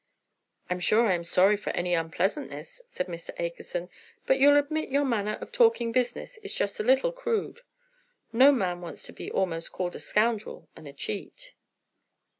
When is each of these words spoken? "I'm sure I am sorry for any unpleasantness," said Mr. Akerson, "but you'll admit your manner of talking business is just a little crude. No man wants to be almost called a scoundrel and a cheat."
"I'm 0.67 0.79
sure 0.79 1.05
I 1.05 1.13
am 1.13 1.23
sorry 1.23 1.55
for 1.55 1.69
any 1.75 1.93
unpleasantness," 1.93 2.81
said 2.87 3.05
Mr. 3.05 3.37
Akerson, 3.39 3.87
"but 4.25 4.39
you'll 4.39 4.57
admit 4.57 4.89
your 4.89 5.05
manner 5.05 5.33
of 5.39 5.51
talking 5.51 5.91
business 5.91 6.39
is 6.39 6.55
just 6.55 6.79
a 6.79 6.83
little 6.83 7.11
crude. 7.11 7.61
No 8.33 8.51
man 8.51 8.81
wants 8.81 9.03
to 9.03 9.13
be 9.13 9.29
almost 9.31 9.71
called 9.71 9.95
a 9.95 9.99
scoundrel 9.99 10.67
and 10.75 10.87
a 10.87 10.93
cheat." 10.93 11.53